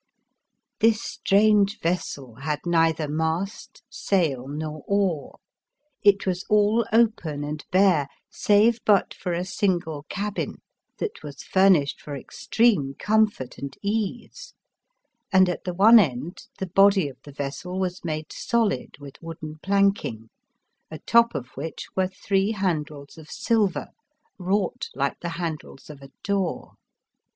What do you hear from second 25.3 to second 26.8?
han dles of a door.